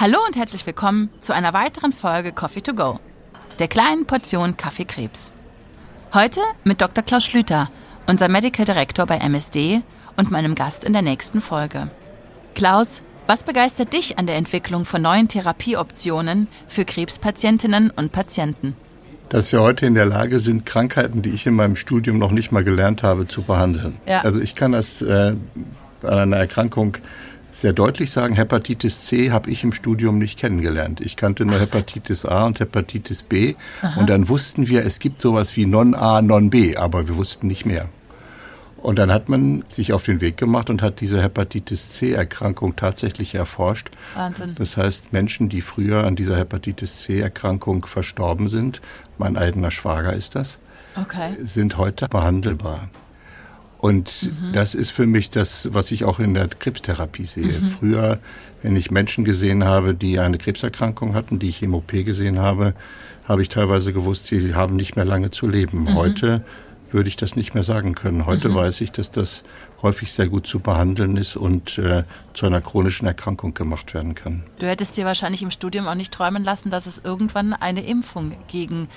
Hallo 0.00 0.18
und 0.24 0.36
herzlich 0.36 0.64
willkommen 0.64 1.10
zu 1.18 1.34
einer 1.34 1.52
weiteren 1.54 1.90
Folge 1.90 2.30
Coffee 2.30 2.60
to 2.60 2.72
Go, 2.72 3.00
der 3.58 3.66
kleinen 3.66 4.06
Portion 4.06 4.56
Kaffeekrebs. 4.56 5.32
Heute 6.14 6.38
mit 6.62 6.80
Dr. 6.80 7.02
Klaus 7.02 7.24
Schlüter, 7.24 7.68
unser 8.06 8.28
Medical 8.28 8.64
Director 8.64 9.06
bei 9.06 9.16
MSD 9.16 9.82
und 10.16 10.30
meinem 10.30 10.54
Gast 10.54 10.84
in 10.84 10.92
der 10.92 11.02
nächsten 11.02 11.40
Folge. 11.40 11.88
Klaus, 12.54 13.02
was 13.26 13.42
begeistert 13.42 13.92
dich 13.92 14.20
an 14.20 14.28
der 14.28 14.36
Entwicklung 14.36 14.84
von 14.84 15.02
neuen 15.02 15.26
Therapieoptionen 15.26 16.46
für 16.68 16.84
Krebspatientinnen 16.84 17.90
und 17.90 18.12
Patienten? 18.12 18.76
Dass 19.30 19.50
wir 19.50 19.62
heute 19.62 19.84
in 19.84 19.96
der 19.96 20.06
Lage 20.06 20.38
sind, 20.38 20.64
Krankheiten, 20.64 21.22
die 21.22 21.30
ich 21.30 21.44
in 21.44 21.54
meinem 21.54 21.74
Studium 21.74 22.18
noch 22.18 22.30
nicht 22.30 22.52
mal 22.52 22.62
gelernt 22.62 23.02
habe, 23.02 23.26
zu 23.26 23.42
behandeln. 23.42 23.96
Ja. 24.06 24.20
Also 24.20 24.40
ich 24.40 24.54
kann 24.54 24.70
das 24.70 25.02
äh, 25.02 25.34
an 26.02 26.18
einer 26.18 26.36
Erkrankung 26.36 26.98
sehr 27.60 27.72
deutlich 27.72 28.10
sagen, 28.10 28.36
Hepatitis 28.36 29.06
C 29.06 29.32
habe 29.32 29.50
ich 29.50 29.64
im 29.64 29.72
Studium 29.72 30.18
nicht 30.18 30.38
kennengelernt. 30.38 31.00
Ich 31.00 31.16
kannte 31.16 31.44
nur 31.44 31.58
Hepatitis 31.58 32.24
A 32.24 32.46
und 32.46 32.60
Hepatitis 32.60 33.22
B 33.22 33.56
Aha. 33.82 34.00
und 34.00 34.08
dann 34.08 34.28
wussten 34.28 34.68
wir, 34.68 34.84
es 34.84 35.00
gibt 35.00 35.20
sowas 35.20 35.56
wie 35.56 35.66
Non-A, 35.66 36.22
Non-B, 36.22 36.76
aber 36.76 37.08
wir 37.08 37.16
wussten 37.16 37.48
nicht 37.48 37.66
mehr. 37.66 37.88
Und 38.76 38.96
dann 39.00 39.10
hat 39.10 39.28
man 39.28 39.64
sich 39.68 39.92
auf 39.92 40.04
den 40.04 40.20
Weg 40.20 40.36
gemacht 40.36 40.70
und 40.70 40.82
hat 40.82 41.00
diese 41.00 41.20
Hepatitis 41.20 41.88
C-Erkrankung 41.90 42.76
tatsächlich 42.76 43.34
erforscht. 43.34 43.90
Wahnsinn. 44.14 44.54
Das 44.56 44.76
heißt, 44.76 45.12
Menschen, 45.12 45.48
die 45.48 45.62
früher 45.62 46.04
an 46.04 46.14
dieser 46.14 46.36
Hepatitis 46.36 47.02
C-Erkrankung 47.02 47.86
verstorben 47.86 48.48
sind, 48.48 48.80
mein 49.18 49.36
eigener 49.36 49.72
Schwager 49.72 50.12
ist 50.12 50.36
das, 50.36 50.58
okay. 50.94 51.34
sind 51.38 51.76
heute 51.76 52.06
behandelbar. 52.08 52.88
Und 53.78 54.22
mhm. 54.22 54.52
das 54.52 54.74
ist 54.74 54.90
für 54.90 55.06
mich 55.06 55.30
das, 55.30 55.68
was 55.72 55.92
ich 55.92 56.04
auch 56.04 56.18
in 56.18 56.34
der 56.34 56.48
Krebstherapie 56.48 57.26
sehe. 57.26 57.46
Mhm. 57.46 57.68
Früher, 57.68 58.18
wenn 58.62 58.74
ich 58.74 58.90
Menschen 58.90 59.24
gesehen 59.24 59.64
habe, 59.64 59.94
die 59.94 60.18
eine 60.18 60.38
Krebserkrankung 60.38 61.14
hatten, 61.14 61.38
die 61.38 61.48
ich 61.48 61.62
im 61.62 61.74
OP 61.74 61.92
gesehen 61.92 62.40
habe, 62.40 62.74
habe 63.24 63.42
ich 63.42 63.48
teilweise 63.48 63.92
gewusst, 63.92 64.26
sie 64.26 64.54
haben 64.54 64.74
nicht 64.74 64.96
mehr 64.96 65.04
lange 65.04 65.30
zu 65.30 65.46
leben. 65.46 65.82
Mhm. 65.82 65.94
Heute 65.94 66.44
würde 66.90 67.08
ich 67.08 67.16
das 67.16 67.36
nicht 67.36 67.54
mehr 67.54 67.62
sagen 67.62 67.94
können. 67.94 68.26
Heute 68.26 68.48
mhm. 68.48 68.54
weiß 68.54 68.80
ich, 68.80 68.90
dass 68.90 69.10
das 69.10 69.42
häufig 69.82 70.12
sehr 70.12 70.28
gut 70.28 70.46
zu 70.46 70.58
behandeln 70.58 71.16
ist 71.16 71.36
und 71.36 71.78
äh, 71.78 72.04
zu 72.34 72.46
einer 72.46 72.60
chronischen 72.60 73.06
Erkrankung 73.06 73.54
gemacht 73.54 73.94
werden 73.94 74.14
kann. 74.14 74.42
Du 74.58 74.66
hättest 74.66 74.96
dir 74.96 75.04
wahrscheinlich 75.04 75.42
im 75.42 75.50
Studium 75.50 75.86
auch 75.86 75.94
nicht 75.94 76.12
träumen 76.12 76.42
lassen, 76.42 76.70
dass 76.70 76.86
es 76.86 76.98
irgendwann 77.04 77.52
eine 77.52 77.84
Impfung 77.84 78.32
gegen 78.48 78.88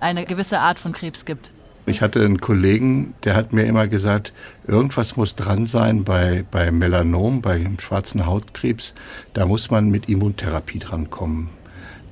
eine 0.00 0.24
gewisse 0.24 0.60
Art 0.60 0.78
von 0.78 0.92
Krebs 0.92 1.24
gibt. 1.24 1.52
Ich 1.88 2.02
hatte 2.02 2.24
einen 2.24 2.40
Kollegen, 2.40 3.14
der 3.24 3.34
hat 3.34 3.52
mir 3.52 3.64
immer 3.64 3.88
gesagt, 3.88 4.32
irgendwas 4.66 5.16
muss 5.16 5.34
dran 5.34 5.66
sein 5.66 6.04
bei, 6.04 6.44
bei 6.50 6.70
Melanom, 6.70 7.40
bei 7.40 7.66
schwarzen 7.78 8.26
Hautkrebs. 8.26 8.94
Da 9.32 9.46
muss 9.46 9.70
man 9.70 9.88
mit 9.90 10.08
Immuntherapie 10.08 10.78
drankommen. 10.78 11.50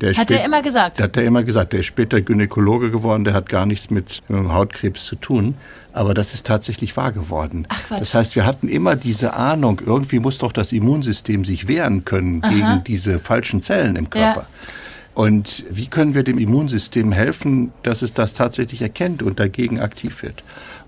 Der 0.01 0.15
hat 0.15 0.31
er 0.31 0.45
immer 0.45 0.63
gesagt? 0.63 1.01
Hat 1.01 1.17
er 1.17 1.25
immer 1.25 1.43
gesagt. 1.43 1.73
Der 1.73 1.81
ist 1.81 1.87
später 1.87 2.21
Gynäkologe 2.21 2.91
geworden, 2.91 3.25
der 3.25 3.33
hat 3.33 3.49
gar 3.49 3.65
nichts 3.65 3.91
mit 3.91 4.23
Hautkrebs 4.31 5.07
zu 5.07 5.17
tun. 5.17 5.55
Aber 5.93 6.13
das 6.13 6.35
ist 6.35 6.47
tatsächlich 6.47 6.97
wahr 6.97 7.13
geworden. 7.13 7.67
Ach, 7.71 7.83
Quatsch. 7.85 8.01
Das 8.01 8.15
heißt, 8.15 8.37
wir 8.37 8.45
hatten 8.45 8.69
immer 8.69 8.97
diese 8.97 9.35
Ahnung, 9.35 9.81
irgendwie 9.85 10.19
muss 10.19 10.39
doch 10.39 10.53
das 10.53 10.73
Immunsystem 10.73 11.45
sich 11.45 11.69
wehren 11.69 12.05
können 12.05 12.43
Aha. 12.43 12.51
gegen 12.51 12.85
diese 12.85 13.19
falschen 13.19 13.63
Zellen 13.63 13.97
im 13.97 14.11
Körper. 14.11 14.41
Ja. 14.41 14.73
Und 15.17 15.65
wie 15.71 15.87
können 15.87 16.15
wir 16.15 16.25
dem 16.25 16.37
Immunsystem 16.37 17.11
helfen, 17.11 17.73
dass 17.83 18.03
es 18.03 18.13
das 18.13 18.35
tatsächlich 18.35 18.83
erkennt 18.83 19.23
und 19.23 19.41
dagegen 19.41 19.81
aktiv 19.81 20.23
wird? 20.23 20.45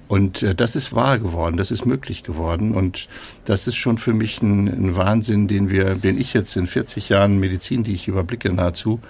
Und 0.09 0.43
äh, 0.43 0.55
das 0.55 0.75
ist 0.75 0.95
wahr 0.95 1.19
geworden, 1.19 1.59
das 1.59 1.71
ist 1.71 1.85
möglich 1.85 2.23
geworden. 2.23 2.75
Und 2.75 3.09
das 3.45 3.67
ist 3.67 3.77
schon 3.77 3.99
für 3.99 4.15
mich 4.15 4.41
ein, 4.41 4.67
ein, 4.67 4.97
Wahnsinn, 4.97 5.49
den 5.49 5.69
wir, 5.69 5.95
den 5.97 6.19
ich 6.19 6.33
jetzt 6.33 6.57
in 6.57 6.67
40 6.67 7.11
Jahren 7.11 7.39
Medizin, 7.39 7.85
die 7.85 7.95
ich 7.95 8.09
überblicke 8.09 8.51
nahezu, 8.51 9.01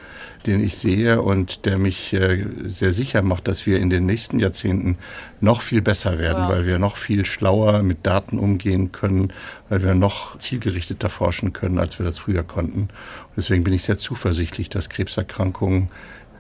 den 0.47 0.63
ich 0.63 0.77
sehe 0.77 1.23
und 1.23 1.65
der 1.67 1.79
mich 1.79 2.13
äh, 2.13 2.45
sehr 2.65 2.93
sicher 2.93 3.23
macht, 3.23 3.47
dass 3.47 3.65
wir 3.65 3.79
in 3.79 3.91
den 3.91 4.07
nächsten 4.07 4.41
Jahrzehnten 4.41 4.99
noch 5.41 5.63
viel 5.63 5.83
besser 5.83 6.19
werden, 6.19 6.45
wow. 6.45 6.51
weil 6.51 6.67
wir 6.67 6.81
noch 6.81 6.97
viel 6.97 7.25
schlauer 7.25 7.83
mit 7.85 8.05
Daten 8.05 8.39
umgehen 8.39 8.91
können, 8.91 9.33
weil 9.69 9.85
wir 9.85 9.95
noch 9.95 10.37
zielgerichteter 10.39 11.11
forschen 11.11 11.53
können, 11.53 11.79
als 11.79 12.01
wir 12.01 12.07
das 12.07 12.19
früher 12.19 12.43
konnten. 12.43 12.81
Und 12.81 13.37
deswegen 13.37 13.63
bin 13.63 13.73
ich 13.73 13.85
sehr 13.85 13.99
zuversichtlich, 13.99 14.69
dass 14.69 14.89
Krebserkrankungen 14.89 15.91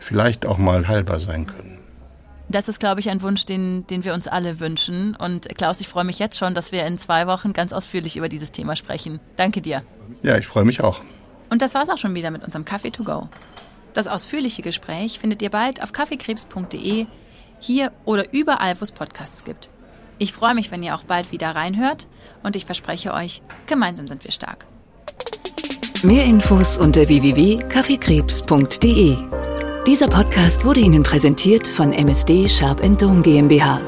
vielleicht 0.00 0.46
auch 0.46 0.58
mal 0.58 0.88
heilbar 0.88 1.20
sein 1.20 1.46
können. 1.46 1.77
Das 2.50 2.68
ist, 2.68 2.80
glaube 2.80 3.00
ich, 3.00 3.10
ein 3.10 3.20
Wunsch, 3.22 3.44
den, 3.44 3.86
den 3.88 4.04
wir 4.04 4.14
uns 4.14 4.26
alle 4.26 4.58
wünschen. 4.58 5.14
Und 5.16 5.54
Klaus, 5.56 5.80
ich 5.80 5.88
freue 5.88 6.04
mich 6.04 6.18
jetzt 6.18 6.38
schon, 6.38 6.54
dass 6.54 6.72
wir 6.72 6.86
in 6.86 6.96
zwei 6.96 7.26
Wochen 7.26 7.52
ganz 7.52 7.74
ausführlich 7.74 8.16
über 8.16 8.30
dieses 8.30 8.52
Thema 8.52 8.74
sprechen. 8.74 9.20
Danke 9.36 9.60
dir. 9.60 9.82
Ja, 10.22 10.38
ich 10.38 10.46
freue 10.46 10.64
mich 10.64 10.82
auch. 10.82 11.02
Und 11.50 11.60
das 11.60 11.74
war's 11.74 11.90
auch 11.90 11.98
schon 11.98 12.14
wieder 12.14 12.30
mit 12.30 12.44
unserem 12.44 12.64
Kaffee 12.64 12.90
to 12.90 13.04
go. 13.04 13.28
Das 13.92 14.06
ausführliche 14.06 14.62
Gespräch 14.62 15.18
findet 15.18 15.42
ihr 15.42 15.50
bald 15.50 15.82
auf 15.82 15.92
kaffeekrebs.de, 15.92 17.06
hier 17.60 17.92
oder 18.04 18.32
überall, 18.32 18.80
wo 18.80 18.84
es 18.84 18.92
Podcasts 18.92 19.44
gibt. 19.44 19.68
Ich 20.18 20.32
freue 20.32 20.54
mich, 20.54 20.70
wenn 20.70 20.82
ihr 20.82 20.94
auch 20.94 21.04
bald 21.04 21.32
wieder 21.32 21.54
reinhört 21.54 22.06
und 22.42 22.56
ich 22.56 22.64
verspreche 22.64 23.12
euch, 23.12 23.42
gemeinsam 23.66 24.06
sind 24.06 24.24
wir 24.24 24.32
stark. 24.32 24.66
Mehr 26.02 26.24
Infos 26.24 26.78
unter 26.78 27.06
www.kaffeekrebs.de 27.08 29.16
dieser 29.88 30.06
Podcast 30.06 30.66
wurde 30.66 30.80
Ihnen 30.80 31.02
präsentiert 31.02 31.66
von 31.66 31.94
MSD 31.94 32.46
Sharp 32.46 32.82
Dome 33.00 33.22
GmbH 33.22 33.80